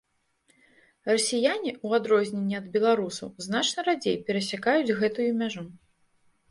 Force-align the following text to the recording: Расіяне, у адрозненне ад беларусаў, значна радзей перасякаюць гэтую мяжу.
Расіяне, 1.11 1.71
у 1.89 1.93
адрозненне 1.99 2.55
ад 2.63 2.67
беларусаў, 2.79 3.29
значна 3.49 3.79
радзей 3.91 4.19
перасякаюць 4.31 4.95
гэтую 5.05 5.29
мяжу. 5.45 5.63